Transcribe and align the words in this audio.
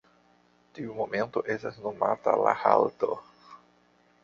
Tiu 0.77 0.95
momento 0.99 1.43
estas 1.57 1.77
nomata 1.85 2.35
la 2.47 2.57
halto. 2.65 3.21